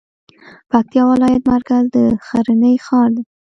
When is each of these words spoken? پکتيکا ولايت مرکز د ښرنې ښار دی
پکتيکا 0.71 1.03
ولايت 1.11 1.43
مرکز 1.53 1.83
د 1.95 1.97
ښرنې 2.27 2.73
ښار 2.85 3.09
دی 3.15 3.23